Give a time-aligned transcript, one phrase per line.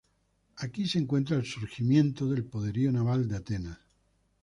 [0.57, 3.77] Aquí se encuentras el surgimiento del poderío naval de Atenas.